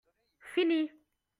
[0.51, 0.81] Fini